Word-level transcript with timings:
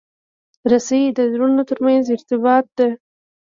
رسۍ 0.71 1.01
د 1.17 1.19
زړونو 1.33 1.61
ترمنځ 1.69 2.05
ارتباط 2.15 2.65
ده. 2.77 2.87